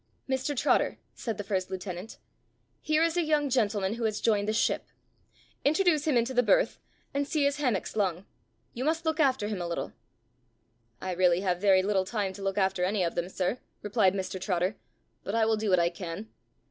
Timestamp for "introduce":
5.63-6.07